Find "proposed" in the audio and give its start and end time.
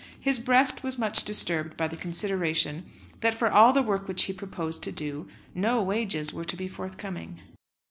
4.33-4.81